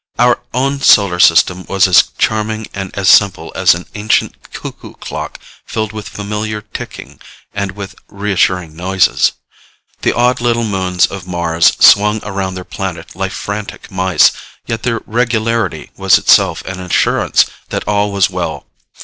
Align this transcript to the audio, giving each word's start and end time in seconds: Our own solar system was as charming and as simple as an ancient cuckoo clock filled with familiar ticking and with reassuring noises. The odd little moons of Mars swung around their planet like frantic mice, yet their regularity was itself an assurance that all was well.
Our 0.17 0.41
own 0.51 0.79
solar 0.81 1.19
system 1.19 1.63
was 1.67 1.87
as 1.87 2.05
charming 2.17 2.65
and 2.73 2.89
as 2.97 3.07
simple 3.07 3.51
as 3.55 3.75
an 3.75 3.85
ancient 3.93 4.51
cuckoo 4.51 4.95
clock 4.95 5.37
filled 5.63 5.93
with 5.93 6.09
familiar 6.09 6.61
ticking 6.61 7.21
and 7.53 7.73
with 7.73 7.93
reassuring 8.07 8.75
noises. 8.75 9.33
The 10.01 10.13
odd 10.15 10.41
little 10.41 10.63
moons 10.65 11.05
of 11.05 11.27
Mars 11.27 11.73
swung 11.79 12.19
around 12.23 12.55
their 12.55 12.63
planet 12.65 13.15
like 13.15 13.31
frantic 13.31 13.91
mice, 13.91 14.31
yet 14.65 14.81
their 14.81 15.01
regularity 15.05 15.91
was 15.95 16.17
itself 16.17 16.63
an 16.65 16.79
assurance 16.79 17.45
that 17.69 17.87
all 17.87 18.11
was 18.11 18.27
well. 18.27 18.65